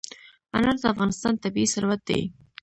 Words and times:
انار 0.55 0.75
د 0.81 0.83
افغانستان 0.93 1.33
طبعي 1.43 1.65
ثروت 1.73 2.01
دی. 2.09 2.21